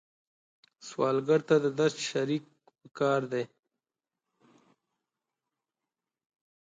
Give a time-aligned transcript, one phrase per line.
[0.87, 2.43] سوالګر ته د درد شریک
[2.81, 3.43] پکار دی